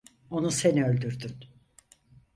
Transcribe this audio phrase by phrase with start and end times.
[0.29, 1.37] Onu sen öldürdün!